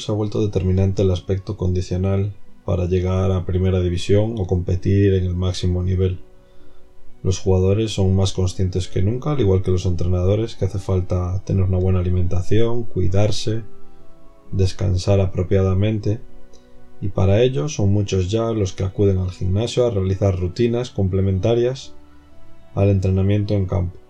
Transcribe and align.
Se 0.00 0.12
ha 0.12 0.14
vuelto 0.14 0.40
determinante 0.40 1.02
el 1.02 1.10
aspecto 1.10 1.56
condicional 1.56 2.32
para 2.64 2.86
llegar 2.86 3.32
a 3.32 3.44
primera 3.44 3.80
división 3.80 4.36
o 4.38 4.46
competir 4.46 5.14
en 5.14 5.24
el 5.24 5.34
máximo 5.34 5.82
nivel. 5.82 6.20
Los 7.22 7.38
jugadores 7.38 7.92
son 7.92 8.16
más 8.16 8.32
conscientes 8.32 8.88
que 8.88 9.02
nunca, 9.02 9.32
al 9.32 9.40
igual 9.40 9.62
que 9.62 9.70
los 9.70 9.86
entrenadores, 9.86 10.56
que 10.56 10.64
hace 10.64 10.78
falta 10.78 11.42
tener 11.44 11.64
una 11.64 11.78
buena 11.78 12.00
alimentación, 12.00 12.82
cuidarse, 12.82 13.62
descansar 14.50 15.20
apropiadamente, 15.20 16.20
y 17.00 17.08
para 17.08 17.42
ello 17.42 17.68
son 17.68 17.92
muchos 17.92 18.30
ya 18.30 18.50
los 18.52 18.72
que 18.72 18.84
acuden 18.84 19.18
al 19.18 19.30
gimnasio 19.30 19.86
a 19.86 19.90
realizar 19.90 20.38
rutinas 20.38 20.90
complementarias 20.90 21.94
al 22.74 22.90
entrenamiento 22.90 23.54
en 23.54 23.66
campo. 23.66 24.01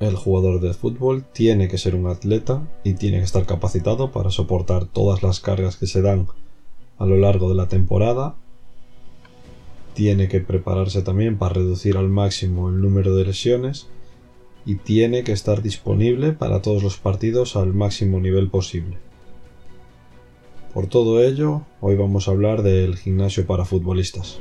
El 0.00 0.16
jugador 0.16 0.60
de 0.60 0.74
fútbol 0.74 1.24
tiene 1.32 1.68
que 1.68 1.78
ser 1.78 1.94
un 1.94 2.08
atleta 2.08 2.68
y 2.82 2.94
tiene 2.94 3.18
que 3.18 3.24
estar 3.24 3.46
capacitado 3.46 4.10
para 4.10 4.30
soportar 4.30 4.86
todas 4.86 5.22
las 5.22 5.40
cargas 5.40 5.76
que 5.76 5.86
se 5.86 6.02
dan 6.02 6.26
a 6.98 7.06
lo 7.06 7.16
largo 7.16 7.48
de 7.48 7.54
la 7.54 7.68
temporada. 7.68 8.34
Tiene 9.94 10.28
que 10.28 10.40
prepararse 10.40 11.02
también 11.02 11.38
para 11.38 11.54
reducir 11.54 11.96
al 11.96 12.08
máximo 12.08 12.68
el 12.68 12.80
número 12.80 13.14
de 13.14 13.26
lesiones 13.26 13.86
y 14.66 14.76
tiene 14.76 15.22
que 15.22 15.32
estar 15.32 15.62
disponible 15.62 16.32
para 16.32 16.60
todos 16.60 16.82
los 16.82 16.96
partidos 16.96 17.54
al 17.54 17.72
máximo 17.72 18.18
nivel 18.18 18.48
posible. 18.50 18.98
Por 20.72 20.88
todo 20.88 21.22
ello, 21.22 21.62
hoy 21.80 21.94
vamos 21.94 22.26
a 22.26 22.32
hablar 22.32 22.62
del 22.62 22.96
gimnasio 22.96 23.46
para 23.46 23.64
futbolistas. 23.64 24.40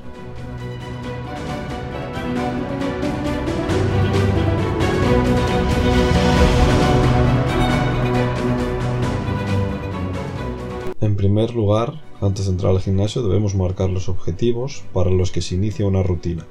Primer 11.23 11.55
lugar, 11.55 12.01
antes 12.19 12.47
de 12.47 12.51
entrar 12.51 12.73
al 12.73 12.81
gimnasio 12.81 13.21
debemos 13.21 13.55
marcar 13.55 13.89
los 13.89 14.09
objetivos 14.09 14.83
para 14.91 15.09
los 15.09 15.31
que 15.31 15.39
se 15.39 15.55
inicia 15.55 15.85
una 15.85 16.03
rutina. 16.03 16.45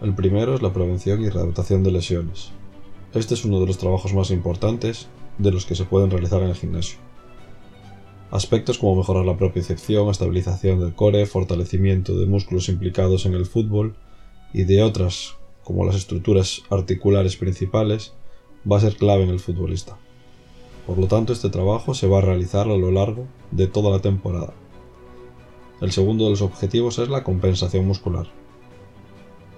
El 0.00 0.14
primero 0.14 0.54
es 0.54 0.62
la 0.62 0.72
prevención 0.72 1.24
y 1.24 1.28
readaptación 1.28 1.82
de 1.82 1.90
lesiones. 1.90 2.52
Este 3.14 3.34
es 3.34 3.44
uno 3.44 3.58
de 3.58 3.66
los 3.66 3.76
trabajos 3.76 4.14
más 4.14 4.30
importantes 4.30 5.08
de 5.38 5.50
los 5.50 5.66
que 5.66 5.74
se 5.74 5.86
pueden 5.86 6.08
realizar 6.08 6.40
en 6.40 6.50
el 6.50 6.54
gimnasio. 6.54 7.00
Aspectos 8.30 8.78
como 8.78 8.94
mejorar 8.94 9.24
la 9.24 9.36
propiocepción, 9.36 10.08
estabilización 10.08 10.78
del 10.78 10.94
core, 10.94 11.26
fortalecimiento 11.26 12.16
de 12.16 12.26
músculos 12.26 12.68
implicados 12.68 13.26
en 13.26 13.34
el 13.34 13.44
fútbol 13.44 13.96
y 14.52 14.62
de 14.62 14.84
otras 14.84 15.34
como 15.64 15.84
las 15.84 15.96
estructuras 15.96 16.62
articulares 16.70 17.36
principales 17.36 18.14
va 18.70 18.76
a 18.76 18.82
ser 18.82 18.94
clave 18.94 19.24
en 19.24 19.30
el 19.30 19.40
futbolista. 19.40 19.98
Por 20.88 20.96
lo 20.96 21.06
tanto, 21.06 21.34
este 21.34 21.50
trabajo 21.50 21.92
se 21.92 22.06
va 22.06 22.16
a 22.16 22.22
realizar 22.22 22.66
a 22.66 22.76
lo 22.78 22.90
largo 22.90 23.26
de 23.50 23.66
toda 23.66 23.90
la 23.90 23.98
temporada. 23.98 24.54
El 25.82 25.92
segundo 25.92 26.24
de 26.24 26.30
los 26.30 26.40
objetivos 26.40 26.98
es 26.98 27.10
la 27.10 27.24
compensación 27.24 27.86
muscular. 27.86 28.28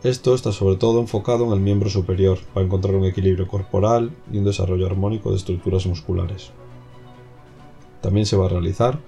Esto 0.02 0.34
está 0.34 0.50
sobre 0.50 0.74
todo 0.74 0.98
enfocado 0.98 1.46
en 1.46 1.52
el 1.52 1.60
miembro 1.60 1.88
superior 1.88 2.40
para 2.52 2.66
encontrar 2.66 2.96
un 2.96 3.04
equilibrio 3.04 3.46
corporal 3.46 4.10
y 4.32 4.38
un 4.38 4.44
desarrollo 4.44 4.86
armónico 4.86 5.30
de 5.30 5.36
estructuras 5.36 5.86
musculares. 5.86 6.50
También 8.00 8.26
se 8.26 8.36
va 8.36 8.46
a 8.46 8.48
realizar 8.48 8.98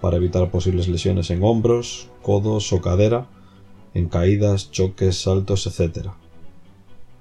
para 0.00 0.16
evitar 0.16 0.50
posibles 0.50 0.88
lesiones 0.88 1.30
en 1.30 1.44
hombros, 1.44 2.08
codos 2.20 2.72
o 2.72 2.80
cadera, 2.80 3.28
en 3.94 4.08
caídas, 4.08 4.72
choques, 4.72 5.22
saltos, 5.22 5.68
etc. 5.68 6.08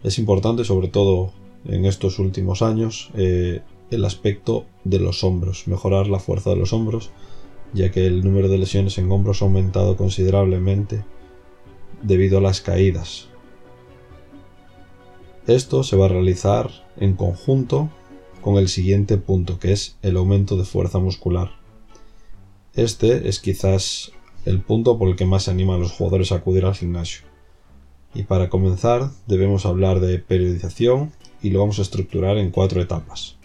Es 0.02 0.18
importante, 0.18 0.64
sobre 0.64 0.88
todo 0.88 1.34
en 1.66 1.86
estos 1.86 2.18
últimos 2.18 2.64
años, 2.64 3.12
eh, 3.14 3.62
el 3.92 4.06
aspecto 4.06 4.66
de 4.84 5.00
los 5.00 5.24
hombros, 5.24 5.68
mejorar 5.68 6.08
la 6.08 6.20
fuerza 6.20 6.52
de 6.52 6.56
los 6.56 6.74
hombros, 6.74 7.12
ya 7.74 7.92
que 7.92 8.06
el 8.06 8.24
número 8.24 8.48
de 8.48 8.58
lesiones 8.58 8.98
en 8.98 9.12
hombros 9.12 9.42
ha 9.42 9.46
aumentado 9.46 9.98
considerablemente 9.98 11.04
debido 12.02 12.38
a 12.38 12.42
las 12.42 12.62
caídas. 12.62 13.28
Esto 15.48 15.84
se 15.84 15.96
va 15.96 16.06
a 16.06 16.10
realizar 16.10 16.70
en 16.98 17.16
conjunto 17.16 17.90
con 18.42 18.58
el 18.58 18.70
siguiente 18.70 19.18
punto, 19.18 19.60
que 19.60 19.72
es 19.72 19.98
el 20.02 20.18
aumento 20.18 20.58
de 20.58 20.64
fuerza 20.64 21.00
muscular. 21.00 21.52
Este 22.76 23.28
es 23.28 23.40
quizás 23.40 24.12
el 24.46 24.62
punto 24.62 24.98
por 24.98 25.10
el 25.10 25.16
que 25.16 25.26
más 25.26 25.44
se 25.44 25.52
anima 25.52 25.76
a 25.76 25.80
los 25.80 25.92
jugadores 25.92 26.32
a 26.32 26.36
acudir 26.36 26.66
al 26.66 26.76
gimnasio. 26.76 27.24
Y 28.14 28.24
para 28.24 28.50
comenzar 28.50 29.10
debemos 29.28 29.66
hablar 29.66 30.00
de 30.00 30.20
periodización 30.20 31.12
y 31.42 31.50
lo 31.50 31.60
vamos 31.60 31.80
a 31.80 31.84
estructurar 31.84 32.38
en 32.38 32.52
cuatro 32.52 32.82
etapas. 32.82 33.39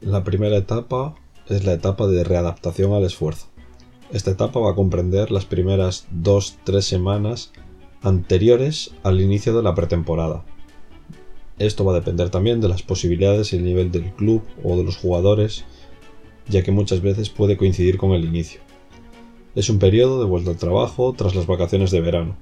La 0.00 0.22
primera 0.22 0.56
etapa 0.56 1.16
es 1.48 1.64
la 1.64 1.72
etapa 1.72 2.06
de 2.06 2.22
readaptación 2.22 2.92
al 2.92 3.02
esfuerzo. 3.02 3.48
Esta 4.12 4.30
etapa 4.30 4.60
va 4.60 4.70
a 4.70 4.74
comprender 4.76 5.32
las 5.32 5.44
primeras 5.44 6.06
2-3 6.14 6.82
semanas 6.82 7.50
anteriores 8.00 8.92
al 9.02 9.20
inicio 9.20 9.56
de 9.56 9.64
la 9.64 9.74
pretemporada. 9.74 10.44
Esto 11.58 11.84
va 11.84 11.90
a 11.90 11.96
depender 11.96 12.30
también 12.30 12.60
de 12.60 12.68
las 12.68 12.84
posibilidades 12.84 13.52
y 13.52 13.56
el 13.56 13.64
nivel 13.64 13.90
del 13.90 14.12
club 14.12 14.44
o 14.62 14.76
de 14.76 14.84
los 14.84 14.96
jugadores, 14.96 15.64
ya 16.48 16.62
que 16.62 16.70
muchas 16.70 17.02
veces 17.02 17.28
puede 17.28 17.56
coincidir 17.56 17.98
con 17.98 18.12
el 18.12 18.24
inicio. 18.24 18.60
Es 19.56 19.68
un 19.68 19.80
periodo 19.80 20.20
de 20.20 20.26
vuelta 20.26 20.52
al 20.52 20.58
trabajo 20.58 21.12
tras 21.18 21.34
las 21.34 21.48
vacaciones 21.48 21.90
de 21.90 22.00
verano. 22.00 22.36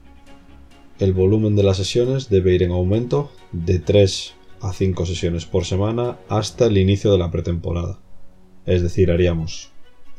El 0.98 1.14
volumen 1.14 1.56
de 1.56 1.62
las 1.62 1.78
sesiones 1.78 2.28
debe 2.28 2.54
ir 2.54 2.62
en 2.62 2.72
aumento 2.72 3.30
de 3.52 3.78
3 3.78 4.34
a 4.60 4.72
5 4.72 5.06
sesiones 5.06 5.46
por 5.46 5.64
semana 5.64 6.18
hasta 6.28 6.66
el 6.66 6.78
inicio 6.78 7.12
de 7.12 7.18
la 7.18 7.30
pretemporada. 7.30 7.98
Es 8.64 8.82
decir, 8.82 9.10
haríamos 9.10 9.70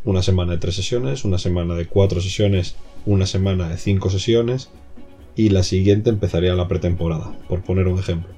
una 0.03 0.22
semana 0.22 0.53
de 0.53 0.59
3 0.59 0.75
sesiones, 0.75 1.25
una 1.25 1.38
semana 1.38 1.75
de 1.75 1.88
4 1.88 2.22
sesiones, 2.22 2.76
una 3.06 3.26
semana 3.26 3.70
de 3.70 3.78
5 3.78 4.09
sesiones 4.09 4.70
y 5.36 5.50
la 5.50 5.64
siguiente 5.64 6.09
empezaría 6.09 6.56
la 6.56 6.68
pretemporada, 6.68 7.38
por 7.47 7.64
poner 7.64 7.88
un 7.88 8.00
ejemplo. 8.00 8.34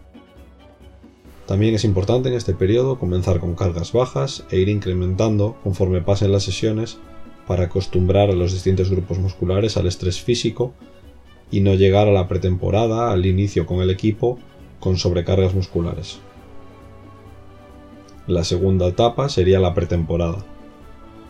También 1.47 1.73
es 1.73 1.83
importante 1.83 2.29
en 2.29 2.35
este 2.35 2.53
periodo 2.53 2.99
comenzar 2.99 3.39
con 3.39 3.55
cargas 3.55 3.91
bajas 3.91 4.45
e 4.51 4.59
ir 4.59 4.69
incrementando 4.69 5.57
conforme 5.63 6.01
pasen 6.01 6.31
las 6.31 6.43
sesiones 6.43 6.99
para 7.47 7.63
acostumbrar 7.63 8.29
a 8.29 8.35
los 8.35 8.53
distintos 8.53 8.91
grupos 8.91 9.17
musculares 9.17 9.75
al 9.75 9.87
estrés 9.87 10.21
físico 10.21 10.73
y 11.49 11.61
no 11.61 11.73
llegar 11.73 12.07
a 12.07 12.11
la 12.11 12.27
pretemporada, 12.27 13.11
al 13.11 13.25
inicio 13.25 13.65
con 13.65 13.81
el 13.81 13.89
equipo, 13.89 14.37
con 14.79 14.97
sobrecargas 14.97 15.53
musculares. 15.53 16.19
La 18.27 18.43
segunda 18.43 18.87
etapa 18.87 19.27
sería 19.29 19.59
la 19.59 19.73
pretemporada. 19.73 20.37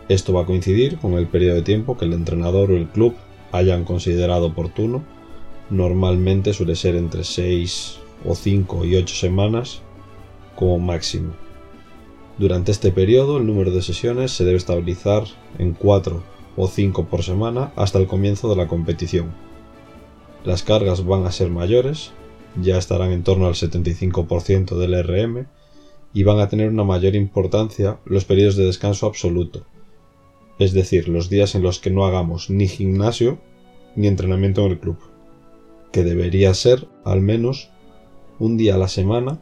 Esto 0.09 0.33
va 0.33 0.41
a 0.41 0.45
coincidir 0.45 0.97
con 0.97 1.13
el 1.13 1.27
periodo 1.27 1.55
de 1.55 1.61
tiempo 1.61 1.97
que 1.97 2.05
el 2.05 2.13
entrenador 2.13 2.71
o 2.71 2.75
el 2.77 2.87
club 2.87 3.15
hayan 3.51 3.85
considerado 3.85 4.47
oportuno. 4.47 5.03
Normalmente 5.69 6.53
suele 6.53 6.75
ser 6.75 6.95
entre 6.95 7.23
6 7.23 7.99
o 8.25 8.35
5 8.35 8.85
y 8.85 8.95
8 8.95 9.15
semanas 9.15 9.81
como 10.55 10.79
máximo. 10.79 11.33
Durante 12.37 12.71
este 12.71 12.91
periodo 12.91 13.37
el 13.37 13.45
número 13.45 13.71
de 13.71 13.81
sesiones 13.81 14.31
se 14.31 14.45
debe 14.45 14.57
estabilizar 14.57 15.23
en 15.57 15.73
4 15.73 16.23
o 16.57 16.67
5 16.67 17.05
por 17.05 17.23
semana 17.23 17.71
hasta 17.75 17.99
el 17.99 18.07
comienzo 18.07 18.49
de 18.49 18.55
la 18.55 18.67
competición. 18.67 19.31
Las 20.43 20.63
cargas 20.63 21.05
van 21.05 21.25
a 21.25 21.31
ser 21.31 21.49
mayores, 21.49 22.11
ya 22.61 22.77
estarán 22.77 23.11
en 23.11 23.23
torno 23.23 23.47
al 23.47 23.55
75% 23.55 24.77
del 24.77 25.03
RM 25.03 25.47
y 26.13 26.23
van 26.23 26.39
a 26.39 26.49
tener 26.49 26.69
una 26.69 26.83
mayor 26.83 27.15
importancia 27.15 27.99
los 28.05 28.25
periodos 28.25 28.55
de 28.55 28.65
descanso 28.65 29.05
absoluto, 29.05 29.65
es 30.57 30.73
decir, 30.73 31.07
los 31.07 31.29
días 31.29 31.55
en 31.55 31.61
los 31.61 31.79
que 31.79 31.91
no 31.91 32.05
hagamos 32.05 32.49
ni 32.49 32.67
gimnasio 32.67 33.39
ni 33.95 34.07
entrenamiento 34.07 34.65
en 34.65 34.71
el 34.71 34.79
club, 34.79 34.97
que 35.91 36.03
debería 36.03 36.53
ser 36.53 36.87
al 37.03 37.21
menos 37.21 37.69
un 38.39 38.57
día 38.57 38.75
a 38.75 38.77
la 38.77 38.87
semana, 38.87 39.39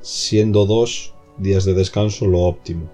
siendo 0.00 0.66
dos 0.66 1.14
días 1.38 1.64
de 1.64 1.74
descanso 1.74 2.26
lo 2.26 2.40
óptimo. 2.40 2.90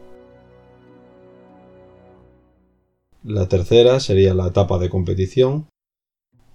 La 3.22 3.48
tercera 3.48 4.00
sería 4.00 4.34
la 4.34 4.48
etapa 4.48 4.78
de 4.78 4.90
competición. 4.90 5.66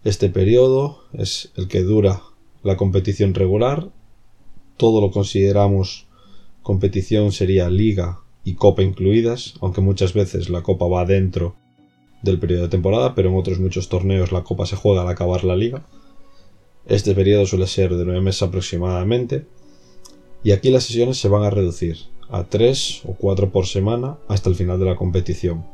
Este 0.04 0.30
periodo 0.30 1.04
es 1.13 1.52
el 1.56 1.68
que 1.68 1.81
dura 1.81 2.22
la 2.64 2.78
competición 2.78 3.34
regular. 3.34 3.90
Todo 4.78 5.02
lo 5.02 5.12
consideramos 5.12 6.08
competición 6.62 7.32
sería 7.32 7.70
liga 7.70 8.20
y 8.44 8.56
copa 8.56 8.84
incluidas, 8.84 9.56
aunque 9.62 9.82
muchas 9.82 10.14
veces 10.14 10.50
la 10.50 10.62
copa 10.62 10.88
va 10.88 11.06
dentro 11.06 11.56
del 12.22 12.40
periodo 12.40 12.64
de 12.64 12.70
temporada, 12.70 13.16
pero 13.16 13.30
en 13.30 13.38
otros 13.38 13.60
muchos 13.60 13.90
torneos 13.90 14.32
la 14.32 14.44
copa 14.44 14.66
se 14.66 14.76
juega 14.76 15.02
al 15.02 15.08
acabar 15.08 15.44
la 15.44 15.56
liga. 15.56 15.86
Este 16.86 17.14
periodo 17.14 17.46
suele 17.46 17.68
ser 17.68 17.96
de 17.96 18.06
nueve 18.06 18.22
meses 18.22 18.44
aproximadamente. 18.44 19.46
Y 20.44 20.52
aquí 20.52 20.70
las 20.70 20.86
sesiones 20.86 21.18
se 21.18 21.28
van 21.28 21.44
a 21.44 21.50
reducir 21.50 21.98
a 22.30 22.44
tres 22.44 23.02
o 23.06 23.14
cuatro 23.14 23.52
por 23.52 23.68
semana 23.68 24.18
hasta 24.28 24.50
el 24.50 24.56
final 24.56 24.80
de 24.80 24.86
la 24.86 24.96
competición. 24.96 25.66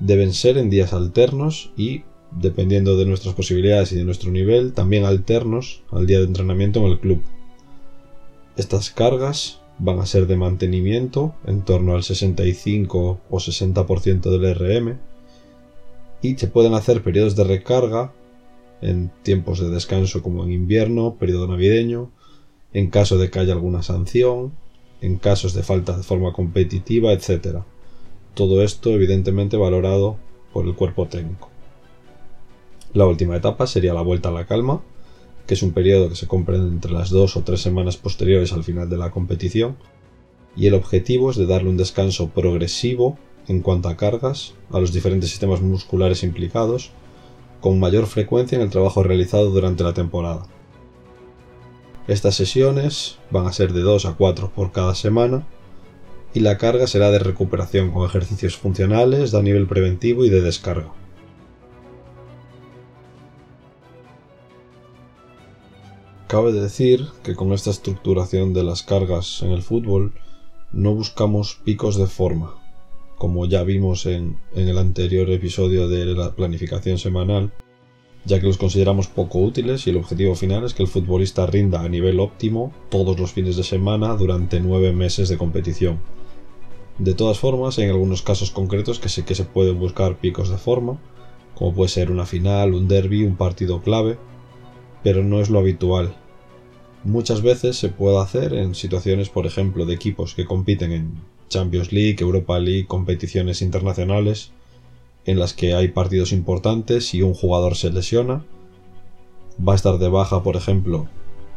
Deben 0.00 0.32
ser 0.32 0.58
en 0.58 0.70
días 0.70 0.92
alternos 0.92 1.72
y, 1.76 2.02
dependiendo 2.30 2.96
de 2.96 3.06
nuestras 3.06 3.34
posibilidades 3.34 3.92
y 3.92 3.96
de 3.96 4.04
nuestro 4.04 4.30
nivel, 4.30 4.72
también 4.72 5.04
alternos 5.04 5.82
al 5.90 6.06
día 6.06 6.18
de 6.18 6.24
entrenamiento 6.24 6.80
en 6.80 6.86
el 6.86 7.00
club. 7.00 7.22
Estas 8.56 8.90
cargas 8.90 9.60
van 9.78 10.00
a 10.00 10.06
ser 10.06 10.26
de 10.26 10.36
mantenimiento 10.36 11.34
en 11.46 11.62
torno 11.62 11.94
al 11.94 12.02
65 12.02 13.20
o 13.30 13.36
60% 13.36 14.38
del 14.38 14.54
RM 14.54 14.98
y 16.20 16.36
se 16.36 16.48
pueden 16.48 16.74
hacer 16.74 17.02
periodos 17.02 17.36
de 17.36 17.44
recarga 17.44 18.12
en 18.80 19.10
tiempos 19.22 19.60
de 19.60 19.70
descanso 19.70 20.22
como 20.22 20.44
en 20.44 20.52
invierno, 20.52 21.16
periodo 21.16 21.46
navideño, 21.46 22.10
en 22.72 22.90
caso 22.90 23.18
de 23.18 23.30
que 23.30 23.38
haya 23.38 23.52
alguna 23.52 23.82
sanción, 23.82 24.52
en 25.00 25.16
casos 25.16 25.54
de 25.54 25.62
falta 25.62 25.96
de 25.96 26.02
forma 26.02 26.32
competitiva, 26.32 27.12
etc. 27.12 27.58
Todo 28.34 28.62
esto 28.62 28.90
evidentemente 28.90 29.56
valorado 29.56 30.16
por 30.52 30.66
el 30.66 30.74
cuerpo 30.74 31.06
técnico. 31.06 31.47
La 32.94 33.06
última 33.06 33.36
etapa 33.36 33.66
sería 33.66 33.92
la 33.92 34.00
vuelta 34.00 34.30
a 34.30 34.32
la 34.32 34.46
calma, 34.46 34.80
que 35.46 35.54
es 35.54 35.62
un 35.62 35.72
periodo 35.72 36.08
que 36.08 36.16
se 36.16 36.26
comprende 36.26 36.68
entre 36.68 36.92
las 36.92 37.10
dos 37.10 37.36
o 37.36 37.42
tres 37.42 37.60
semanas 37.60 37.96
posteriores 37.96 38.52
al 38.52 38.64
final 38.64 38.88
de 38.88 38.96
la 38.96 39.10
competición, 39.10 39.76
y 40.56 40.66
el 40.66 40.74
objetivo 40.74 41.30
es 41.30 41.36
de 41.36 41.46
darle 41.46 41.68
un 41.68 41.76
descanso 41.76 42.30
progresivo 42.30 43.18
en 43.46 43.60
cuanto 43.60 43.88
a 43.88 43.96
cargas 43.96 44.54
a 44.70 44.80
los 44.80 44.92
diferentes 44.92 45.30
sistemas 45.30 45.60
musculares 45.60 46.22
implicados, 46.22 46.90
con 47.60 47.78
mayor 47.78 48.06
frecuencia 48.06 48.56
en 48.56 48.62
el 48.62 48.70
trabajo 48.70 49.02
realizado 49.02 49.50
durante 49.50 49.84
la 49.84 49.92
temporada. 49.92 50.46
Estas 52.06 52.36
sesiones 52.36 53.18
van 53.30 53.46
a 53.46 53.52
ser 53.52 53.74
de 53.74 53.82
2 53.82 54.06
a 54.06 54.14
4 54.14 54.52
por 54.54 54.72
cada 54.72 54.94
semana 54.94 55.46
y 56.32 56.40
la 56.40 56.56
carga 56.56 56.86
será 56.86 57.10
de 57.10 57.18
recuperación 57.18 57.90
con 57.90 58.06
ejercicios 58.06 58.56
funcionales, 58.56 59.30
de 59.30 59.42
nivel 59.42 59.66
preventivo 59.66 60.24
y 60.24 60.30
de 60.30 60.40
descarga. 60.40 60.92
Cabe 66.28 66.52
decir 66.52 67.06
que 67.22 67.34
con 67.34 67.54
esta 67.54 67.70
estructuración 67.70 68.52
de 68.52 68.62
las 68.62 68.82
cargas 68.82 69.40
en 69.40 69.50
el 69.50 69.62
fútbol 69.62 70.12
no 70.72 70.94
buscamos 70.94 71.58
picos 71.64 71.96
de 71.96 72.06
forma, 72.06 72.54
como 73.16 73.46
ya 73.46 73.62
vimos 73.62 74.04
en, 74.04 74.36
el 74.54 74.76
anterior 74.76 75.30
episodio 75.30 75.88
de 75.88 76.04
la 76.04 76.34
planificación 76.34 76.98
semanal, 76.98 77.50
ya 78.26 78.40
que 78.40 78.46
los 78.46 78.58
consideramos 78.58 79.06
poco 79.06 79.38
útiles 79.38 79.86
y 79.86 79.90
el 79.90 79.96
objetivo 79.96 80.34
final 80.34 80.64
es 80.64 80.74
que 80.74 80.82
el 80.82 80.90
futbolista 80.90 81.46
rinda 81.46 81.80
a 81.80 81.88
nivel 81.88 82.20
óptimo 82.20 82.74
todos 82.90 83.18
los 83.18 83.32
fines 83.32 83.56
de 83.56 83.64
semana 83.64 84.14
durante 84.14 84.60
nueve 84.60 84.92
meses 84.92 85.30
de 85.30 85.38
competición. 85.38 85.98
De 86.98 87.14
todas 87.14 87.38
formas, 87.38 87.78
en 87.78 87.88
algunos 87.88 88.20
casos 88.20 88.50
concretos 88.50 88.98
que 88.98 89.08
sí 89.08 89.22
que 89.22 89.34
se 89.34 89.44
pueden 89.44 89.78
buscar 89.78 90.18
picos 90.18 90.50
de 90.50 90.58
forma, 90.58 91.00
como 91.54 91.72
puede 91.72 91.88
ser 91.88 92.10
una 92.10 92.26
final, 92.26 92.74
un 92.74 92.86
derby, 92.86 93.24
un 93.24 93.36
partido 93.36 93.80
clave, 93.80 94.18
pero 95.02 95.22
no 95.22 95.40
es 95.40 95.50
lo 95.50 95.58
habitual. 95.58 96.14
Muchas 97.04 97.42
veces 97.42 97.76
se 97.76 97.88
puede 97.88 98.18
hacer 98.18 98.52
en 98.52 98.74
situaciones, 98.74 99.28
por 99.28 99.46
ejemplo, 99.46 99.86
de 99.86 99.94
equipos 99.94 100.34
que 100.34 100.44
compiten 100.44 100.92
en 100.92 101.12
Champions 101.48 101.92
League, 101.92 102.16
Europa 102.20 102.58
League, 102.58 102.86
competiciones 102.86 103.62
internacionales, 103.62 104.52
en 105.24 105.38
las 105.38 105.54
que 105.54 105.74
hay 105.74 105.88
partidos 105.88 106.32
importantes 106.32 107.14
y 107.14 107.22
un 107.22 107.34
jugador 107.34 107.76
se 107.76 107.90
lesiona. 107.90 108.44
Va 109.66 109.72
a 109.72 109.76
estar 109.76 109.98
de 109.98 110.08
baja, 110.08 110.42
por 110.42 110.56
ejemplo, 110.56 111.08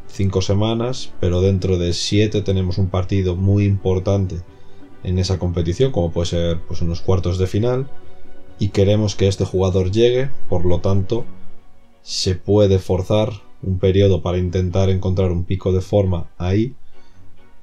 cinco 0.08 0.42
semanas, 0.42 1.12
pero 1.20 1.42
dentro 1.42 1.78
de 1.78 1.94
siete 1.94 2.42
tenemos 2.42 2.78
un 2.78 2.90
partido 2.90 3.36
muy 3.36 3.66
importante 3.66 4.42
en 5.04 5.20
esa 5.20 5.40
competición, 5.40 5.92
como 5.92 6.12
puede 6.12 6.28
ser 6.28 6.60
pues, 6.68 6.82
unos 6.82 7.02
cuartos 7.02 7.38
de 7.38 7.48
final, 7.48 7.90
y 8.60 8.70
queremos 8.70 9.16
que 9.16 9.28
este 9.28 9.46
jugador 9.46 9.92
llegue, 9.92 10.30
por 10.48 10.66
lo 10.66 10.80
tanto, 10.80 11.26
se 12.04 12.36
puede 12.36 12.80
forzar 12.80 13.32
un 13.62 13.80
periodo 13.80 14.22
para 14.22 14.38
intentar 14.38 14.90
encontrar 14.90 15.32
un 15.32 15.44
pico 15.44 15.72
de 15.72 15.82
forma 15.82 16.32
ahí, 16.38 16.76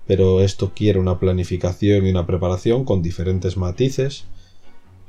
pero 0.06 0.40
esto 0.40 0.72
quiere 0.74 0.98
una 0.98 1.18
planificación 1.18 2.06
y 2.06 2.10
una 2.10 2.26
preparación 2.26 2.84
con 2.84 3.02
diferentes 3.02 3.56
matices 3.56 4.26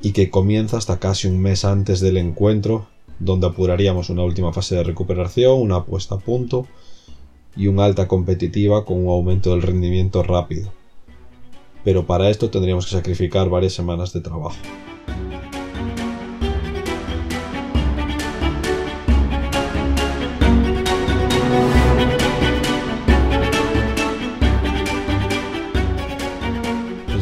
y 0.02 0.12
que 0.12 0.30
comienza 0.30 0.78
hasta 0.78 1.00
casi 1.00 1.28
un 1.28 1.40
mes 1.40 1.66
antes 1.66 2.00
del 2.00 2.18
encuentro, 2.18 2.88
donde 3.20 3.48
apuraríamos 3.48 4.10
una 4.10 4.24
última 4.24 4.54
fase 4.54 4.76
de 4.76 4.84
recuperación, 4.84 5.60
una 5.60 5.86
puesta 5.86 6.16
a 6.16 6.20
punto 6.20 6.68
y 7.56 7.68
una 7.68 7.86
alta 7.86 8.08
competitiva 8.08 8.86
con 8.86 9.06
un 9.06 9.10
aumento 9.10 9.52
del 9.52 9.62
rendimiento 9.62 10.24
rápido. 10.24 10.72
Pero 11.84 12.06
para 12.06 12.30
esto 12.30 12.50
tendríamos 12.50 12.86
que 12.86 12.92
sacrificar 12.92 13.50
varias 13.50 13.74
semanas 13.74 14.14
de 14.14 14.22
trabajo. 14.22 14.58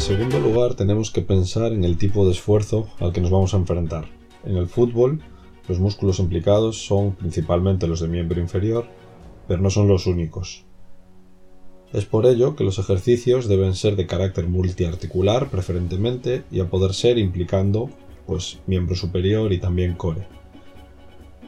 Segundo 0.08 0.40
lugar, 0.40 0.76
tenemos 0.76 1.12
que 1.12 1.22
pensar 1.22 1.74
en 1.74 1.84
el 1.84 1.98
tipo 1.98 2.26
de 2.26 2.32
esfuerzo 2.32 2.88
al 3.02 3.12
que 3.12 3.20
nos 3.20 3.30
vamos 3.30 3.54
a 3.54 3.58
enfrentar. 3.58 4.06
En 4.46 4.56
el 4.56 4.68
fútbol, 4.68 5.20
los 5.68 5.80
músculos 5.80 6.20
implicados 6.20 6.78
son 6.86 7.12
principalmente 7.16 7.88
los 7.88 8.00
de 8.00 8.08
miembro 8.08 8.40
inferior, 8.40 8.88
pero 9.50 9.62
no 9.62 9.70
son 9.70 9.90
los 9.90 10.08
únicos. 10.08 10.64
Es 11.92 12.06
por 12.06 12.26
ello 12.26 12.56
que 12.56 12.64
los 12.64 12.80
ejercicios 12.80 13.50
deben 13.50 13.74
ser 13.74 13.98
de 13.98 14.08
carácter 14.08 14.48
multiarticular 14.48 15.50
preferentemente 15.50 16.46
y 16.52 16.62
a 16.62 16.70
poder 16.70 16.94
ser 16.94 17.18
implicando 17.18 17.90
pues 18.26 18.60
miembro 18.66 18.96
superior 18.96 19.52
y 19.52 19.60
también 19.60 19.96
core. 19.96 20.26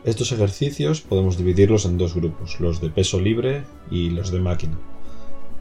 Estos 0.04 0.34
ejercicios 0.34 1.00
podemos 1.00 1.38
dividirlos 1.38 1.86
en 1.86 1.98
dos 1.98 2.13
grupos, 2.13 2.60
los 2.60 2.82
de 2.82 2.89
peso 2.89 3.22
libre 3.22 3.63
y 3.89 4.10
los 4.10 4.32
de 4.32 4.42
máquina. 4.42 4.78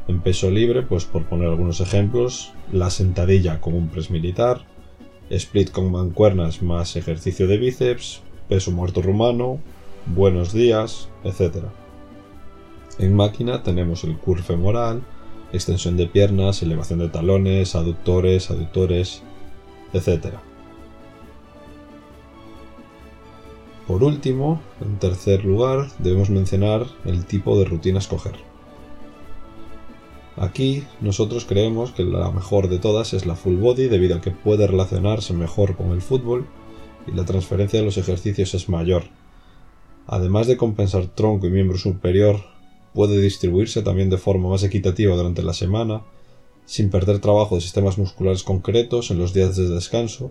En 0.08 0.22
peso 0.22 0.50
libre, 0.50 0.80
pues 0.80 1.04
por 1.04 1.26
poner 1.26 1.48
algunos 1.48 1.80
ejemplos, 1.80 2.52
la 2.72 2.88
sentadilla 2.88 3.60
con 3.60 3.74
un 3.74 3.88
press 3.88 4.10
militar, 4.10 4.64
split 5.28 5.70
con 5.70 5.92
mancuernas 5.92 6.62
más 6.62 6.96
ejercicio 6.96 7.46
de 7.46 7.58
bíceps, 7.58 8.22
peso 8.48 8.70
muerto 8.70 9.02
rumano, 9.02 9.60
buenos 10.06 10.54
días, 10.54 11.10
etc. 11.24 11.66
En 12.98 13.14
máquina 13.14 13.62
tenemos 13.62 14.02
el 14.04 14.16
curve 14.16 14.42
femoral, 14.42 15.02
extensión 15.52 15.98
de 15.98 16.06
piernas, 16.06 16.62
elevación 16.62 17.00
de 17.00 17.10
talones, 17.10 17.74
aductores, 17.74 18.50
aductores, 18.50 19.22
etc. 19.92 20.36
Por 23.86 24.02
último, 24.02 24.62
en 24.80 24.98
tercer 24.98 25.44
lugar, 25.44 25.88
debemos 25.98 26.30
mencionar 26.30 26.86
el 27.04 27.26
tipo 27.26 27.58
de 27.58 27.66
rutina 27.66 27.98
a 27.98 28.00
escoger. 28.00 28.47
Aquí 30.40 30.84
nosotros 31.00 31.44
creemos 31.44 31.90
que 31.90 32.04
la 32.04 32.30
mejor 32.30 32.68
de 32.68 32.78
todas 32.78 33.12
es 33.12 33.26
la 33.26 33.34
full 33.34 33.56
body 33.56 33.88
debido 33.88 34.16
a 34.16 34.20
que 34.20 34.30
puede 34.30 34.68
relacionarse 34.68 35.32
mejor 35.32 35.76
con 35.76 35.90
el 35.90 36.00
fútbol 36.00 36.46
y 37.08 37.12
la 37.12 37.24
transferencia 37.24 37.80
de 37.80 37.84
los 37.84 37.98
ejercicios 37.98 38.54
es 38.54 38.68
mayor. 38.68 39.02
Además 40.06 40.46
de 40.46 40.56
compensar 40.56 41.08
tronco 41.08 41.48
y 41.48 41.50
miembro 41.50 41.76
superior, 41.76 42.40
puede 42.94 43.20
distribuirse 43.20 43.82
también 43.82 44.10
de 44.10 44.18
forma 44.18 44.48
más 44.48 44.62
equitativa 44.62 45.16
durante 45.16 45.42
la 45.42 45.54
semana, 45.54 46.02
sin 46.66 46.88
perder 46.88 47.18
trabajo 47.18 47.56
de 47.56 47.60
sistemas 47.60 47.98
musculares 47.98 48.44
concretos 48.44 49.10
en 49.10 49.18
los 49.18 49.34
días 49.34 49.56
de 49.56 49.68
descanso, 49.68 50.30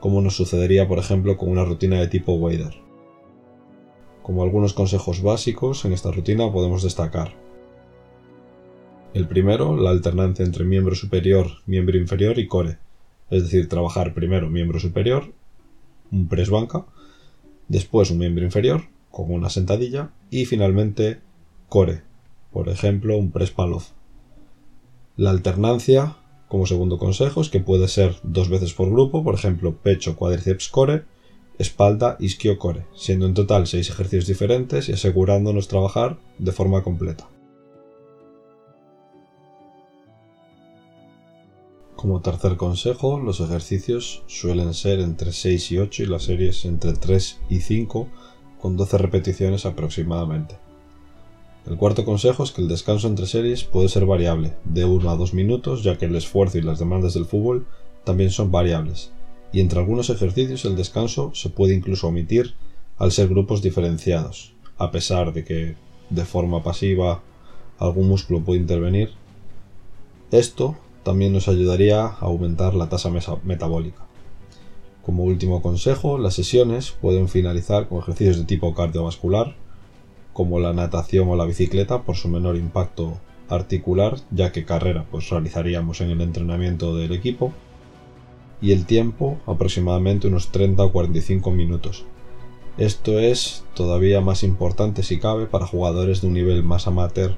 como 0.00 0.22
nos 0.22 0.36
sucedería 0.36 0.88
por 0.88 0.98
ejemplo 0.98 1.36
con 1.36 1.50
una 1.50 1.64
rutina 1.64 2.00
de 2.00 2.08
tipo 2.08 2.32
Wader. 2.32 2.74
Como 4.22 4.42
algunos 4.42 4.72
consejos 4.72 5.20
básicos 5.20 5.84
en 5.84 5.92
esta 5.92 6.10
rutina 6.10 6.50
podemos 6.50 6.82
destacar 6.82 7.45
el 9.16 9.26
primero, 9.26 9.78
la 9.78 9.88
alternancia 9.88 10.44
entre 10.44 10.66
miembro 10.66 10.94
superior, 10.94 11.46
miembro 11.64 11.96
inferior 11.96 12.38
y 12.38 12.46
core. 12.46 12.76
Es 13.30 13.44
decir, 13.44 13.66
trabajar 13.66 14.12
primero 14.12 14.50
miembro 14.50 14.78
superior, 14.78 15.32
un 16.12 16.28
press 16.28 16.50
banca, 16.50 16.84
después 17.66 18.10
un 18.10 18.18
miembro 18.18 18.44
inferior, 18.44 18.82
con 19.10 19.32
una 19.32 19.48
sentadilla, 19.48 20.10
y 20.30 20.44
finalmente 20.44 21.20
core, 21.70 22.02
por 22.52 22.68
ejemplo, 22.68 23.16
un 23.16 23.30
press 23.30 23.50
palov. 23.50 23.84
La 25.16 25.30
alternancia 25.30 26.16
Como 26.48 26.66
segundo 26.66 26.96
consejo 26.96 27.40
es 27.40 27.48
que 27.48 27.58
puede 27.58 27.88
ser 27.88 28.14
dos 28.22 28.48
veces 28.48 28.72
por 28.72 28.88
grupo, 28.88 29.24
por 29.24 29.34
ejemplo, 29.34 29.74
pecho, 29.78 30.14
cuádriceps, 30.14 30.68
core, 30.68 31.02
espalda, 31.58 32.16
isquio, 32.20 32.56
core, 32.56 32.84
siendo 32.94 33.26
en 33.26 33.34
total 33.34 33.66
seis 33.66 33.90
ejercicios 33.90 34.28
diferentes 34.28 34.88
y 34.88 34.92
asegurándonos 34.92 35.66
trabajar 35.66 36.18
de 36.38 36.52
forma 36.52 36.84
completa. 36.84 37.26
Como 41.96 42.20
tercer 42.20 42.58
consejo, 42.58 43.18
los 43.18 43.40
ejercicios 43.40 44.22
suelen 44.26 44.74
ser 44.74 45.00
entre 45.00 45.32
6 45.32 45.72
y 45.72 45.78
8 45.78 46.02
y 46.02 46.06
las 46.06 46.24
series 46.24 46.66
entre 46.66 46.92
3 46.92 47.40
y 47.48 47.60
5 47.60 48.06
con 48.60 48.76
12 48.76 48.98
repeticiones 48.98 49.64
aproximadamente. 49.64 50.58
El 51.66 51.78
cuarto 51.78 52.04
consejo 52.04 52.44
es 52.44 52.52
que 52.52 52.60
el 52.60 52.68
descanso 52.68 53.08
entre 53.08 53.26
series 53.26 53.64
puede 53.64 53.88
ser 53.88 54.04
variable, 54.04 54.52
de 54.64 54.84
1 54.84 55.10
a 55.10 55.16
2 55.16 55.32
minutos, 55.32 55.82
ya 55.82 55.96
que 55.96 56.04
el 56.04 56.14
esfuerzo 56.16 56.58
y 56.58 56.62
las 56.62 56.78
demandas 56.78 57.14
del 57.14 57.24
fútbol 57.24 57.66
también 58.04 58.30
son 58.30 58.52
variables, 58.52 59.10
y 59.50 59.60
entre 59.60 59.80
algunos 59.80 60.10
ejercicios 60.10 60.66
el 60.66 60.76
descanso 60.76 61.30
se 61.34 61.48
puede 61.48 61.74
incluso 61.74 62.08
omitir 62.08 62.54
al 62.98 63.10
ser 63.10 63.28
grupos 63.28 63.62
diferenciados, 63.62 64.52
a 64.76 64.90
pesar 64.90 65.32
de 65.32 65.44
que 65.44 65.76
de 66.10 66.24
forma 66.26 66.62
pasiva 66.62 67.22
algún 67.78 68.06
músculo 68.06 68.44
puede 68.44 68.60
intervenir. 68.60 69.12
Esto 70.30 70.76
también 71.06 71.32
nos 71.32 71.46
ayudaría 71.46 72.04
a 72.04 72.16
aumentar 72.22 72.74
la 72.74 72.88
tasa 72.88 73.12
metabólica. 73.44 74.08
Como 75.04 75.22
último 75.22 75.62
consejo, 75.62 76.18
las 76.18 76.34
sesiones 76.34 76.90
pueden 76.90 77.28
finalizar 77.28 77.86
con 77.88 77.98
ejercicios 77.98 78.38
de 78.38 78.44
tipo 78.44 78.74
cardiovascular, 78.74 79.54
como 80.32 80.58
la 80.58 80.72
natación 80.72 81.28
o 81.28 81.36
la 81.36 81.44
bicicleta 81.44 82.02
por 82.02 82.16
su 82.16 82.26
menor 82.26 82.56
impacto 82.56 83.20
articular, 83.48 84.16
ya 84.32 84.50
que 84.50 84.64
carrera 84.64 85.06
pues 85.08 85.30
realizaríamos 85.30 86.00
en 86.00 86.10
el 86.10 86.20
entrenamiento 86.22 86.96
del 86.96 87.12
equipo, 87.12 87.52
y 88.60 88.72
el 88.72 88.84
tiempo 88.84 89.38
aproximadamente 89.46 90.26
unos 90.26 90.50
30 90.50 90.82
o 90.82 90.90
45 90.90 91.52
minutos. 91.52 92.04
Esto 92.78 93.20
es 93.20 93.64
todavía 93.74 94.20
más 94.20 94.42
importante 94.42 95.04
si 95.04 95.20
cabe 95.20 95.46
para 95.46 95.66
jugadores 95.66 96.20
de 96.20 96.26
un 96.26 96.34
nivel 96.34 96.64
más 96.64 96.88
amateur 96.88 97.36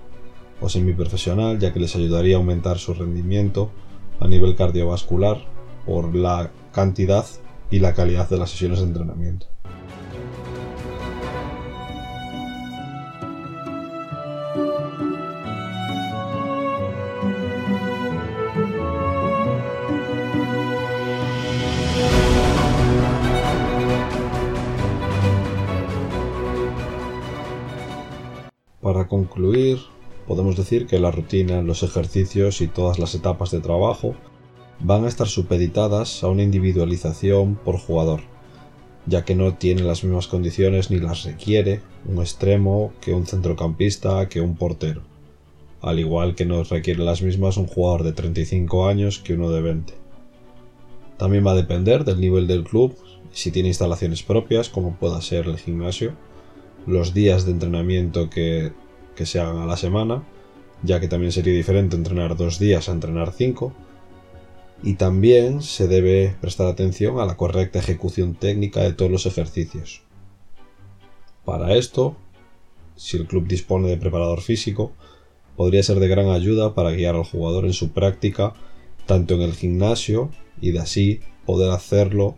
o 0.61 0.69
semiprofesional, 0.69 1.59
ya 1.59 1.73
que 1.73 1.81
les 1.81 1.95
ayudaría 1.97 2.37
a 2.37 2.39
aumentar 2.39 2.79
su 2.79 2.95
rendimiento 2.95 3.71
a 4.21 4.27
nivel 4.27 4.57
cardiovascular 4.57 5.39
por 5.87 6.15
la 6.15 6.51
cantidad 6.73 7.25
y 7.71 7.79
la 7.79 7.95
calidad 7.95 8.29
de 8.29 8.39
las 8.39 8.51
sesiones 8.51 8.81
de 8.81 8.87
entrenamiento. 8.87 9.47
Para 28.81 29.07
concluir, 29.07 29.79
podemos 30.29 30.57
decir 30.57 30.87
que 30.87 31.01
la 31.01 31.11
rutina, 31.11 31.63
los 31.63 31.83
ejercicios 31.83 32.61
y 32.61 32.69
todas 32.69 32.99
las 32.99 33.15
etapas 33.15 33.51
de 33.51 33.61
trabajo 33.61 34.15
van 34.79 35.07
a 35.07 35.09
estar 35.09 35.27
supeditadas 35.27 36.23
a 36.23 36.29
una 36.29 36.43
individualización 36.43 37.57
por 37.57 37.79
jugador, 37.79 38.21
ya 39.07 39.25
que 39.25 39.35
no 39.35 39.55
tiene 39.55 39.83
las 39.83 40.05
mismas 40.05 40.29
condiciones 40.29 40.91
ni 40.91 40.99
las 40.99 41.25
requiere 41.25 41.81
un 42.07 42.19
extremo 42.19 42.93
que 43.01 43.15
un 43.15 43.27
centrocampista 43.27 44.29
que 44.29 44.43
un 44.43 44.55
portero, 44.55 45.01
al 45.81 45.99
igual 45.99 46.35
que 46.35 46.45
no 46.45 46.63
requiere 46.63 47.03
las 47.03 47.23
mismas 47.23 47.57
un 47.57 47.67
jugador 47.67 48.03
de 48.03 48.13
35 48.13 48.87
años 48.87 49.19
que 49.19 49.33
uno 49.33 49.51
de 49.51 49.63
20. 49.63 49.95
También 51.17 51.45
va 51.45 51.53
a 51.53 51.57
depender 51.57 52.05
del 52.05 52.21
nivel 52.21 52.47
del 52.47 52.65
club, 52.65 52.95
si 53.33 53.51
tiene 53.51 53.69
instalaciones 53.69 54.23
propias, 54.23 54.69
como 54.69 54.95
pueda 54.97 55.23
ser 55.23 55.47
el 55.47 55.57
gimnasio, 55.57 56.13
los 56.87 57.15
días 57.15 57.47
de 57.47 57.53
entrenamiento 57.53 58.29
que 58.29 58.73
que 59.19 59.27
se 59.27 59.41
hagan 59.41 59.59
a 59.59 59.67
la 59.67 59.77
semana, 59.77 60.23
ya 60.85 61.01
que 61.01 61.09
también 61.09 61.33
sería 61.33 61.53
diferente 61.53 61.97
entrenar 61.97 62.37
dos 62.37 62.61
días 62.61 62.89
a 62.89 62.93
entrenar 62.93 63.33
cinco. 63.33 63.75
Y 64.81 64.95
también 64.95 65.61
se 65.61 65.89
debe 65.89 66.37
prestar 66.41 66.69
atención 66.69 67.19
a 67.19 67.27
la 67.27 67.37
correcta 67.37 67.81
ejecución 67.81 68.37
técnica 68.37 68.81
de 68.81 68.93
todos 68.93 69.11
los 69.11 69.27
ejercicios. 69.27 70.03
Para 71.45 71.75
esto, 71.75 72.17
si 72.95 73.17
el 73.17 73.27
club 73.27 73.49
dispone 73.49 73.89
de 73.89 73.97
preparador 73.97 74.41
físico, 74.41 74.93
podría 75.57 75.83
ser 75.83 75.99
de 75.99 76.07
gran 76.07 76.29
ayuda 76.29 76.77
para 76.77 76.93
guiar 76.93 77.17
al 77.17 77.25
jugador 77.25 77.65
en 77.65 77.73
su 77.73 77.91
práctica, 77.91 78.55
tanto 79.07 79.35
en 79.35 79.43
el 79.43 79.55
gimnasio, 79.55 80.31
y 80.61 80.71
de 80.71 80.79
así 80.79 81.21
poder 81.45 81.73
hacerlo 81.73 82.37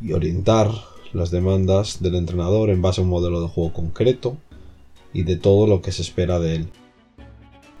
y 0.00 0.12
orientar 0.12 0.72
las 1.12 1.30
demandas 1.30 2.02
del 2.02 2.16
entrenador 2.16 2.70
en 2.70 2.82
base 2.82 3.00
a 3.00 3.04
un 3.04 3.10
modelo 3.10 3.40
de 3.40 3.48
juego 3.48 3.72
concreto 3.72 4.38
y 5.16 5.22
de 5.22 5.36
todo 5.36 5.66
lo 5.66 5.80
que 5.80 5.92
se 5.92 6.02
espera 6.02 6.38
de 6.38 6.56
él. 6.56 6.68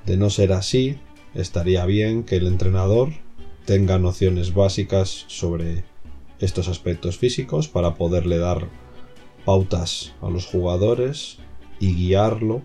De 0.06 0.16
no 0.16 0.30
ser 0.30 0.54
así, 0.54 0.98
estaría 1.34 1.84
bien 1.84 2.24
que 2.24 2.36
el 2.36 2.46
entrenador 2.46 3.10
tenga 3.66 3.98
nociones 3.98 4.54
básicas 4.54 5.26
sobre 5.28 5.84
estos 6.38 6.66
aspectos 6.68 7.18
físicos 7.18 7.68
para 7.68 7.94
poderle 7.94 8.38
dar 8.38 8.70
pautas 9.44 10.14
a 10.22 10.30
los 10.30 10.46
jugadores 10.46 11.36
y 11.78 11.94
guiarlo 11.94 12.62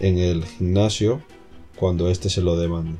en 0.00 0.16
el 0.16 0.46
gimnasio 0.46 1.22
cuando 1.78 2.08
éste 2.08 2.30
se 2.30 2.40
lo 2.40 2.56
demande. 2.56 2.98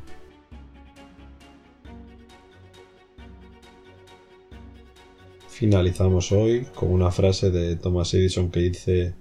Finalizamos 5.49 6.31
hoy 6.31 6.67
con 6.75 6.93
una 6.93 7.11
frase 7.11 7.51
de 7.51 7.77
Thomas 7.77 8.13
Edison 8.13 8.51
que 8.51 8.61
dice 8.61 9.15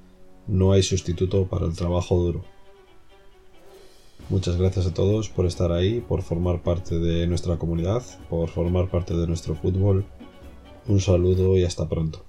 no 0.48 0.72
hay 0.72 0.84
sustituto 0.84 1.46
para 1.48 1.66
el 1.66 1.75
trabajo 1.75 2.18
duro. 2.18 2.44
Muchas 4.30 4.58
gracias 4.58 4.88
a 4.88 4.94
todos 4.94 5.30
por 5.30 5.46
estar 5.46 5.72
ahí, 5.72 6.02
por 6.02 6.24
formar 6.24 6.64
parte 6.64 6.98
de 7.00 7.28
nuestra 7.28 7.58
comunidad, 7.58 8.04
por 8.30 8.50
formar 8.50 8.90
parte 8.90 9.16
de 9.16 9.28
nuestro 9.28 9.56
fútbol. 9.56 10.06
Un 10.88 11.00
saludo 11.00 11.58
y 11.58 11.64
hasta 11.64 11.88
pronto. 11.88 12.24